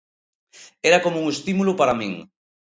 Era 0.89 1.03
como 1.05 1.21
un 1.23 1.27
estímulo 1.33 1.71
para 1.79 1.97
min. 1.99 2.13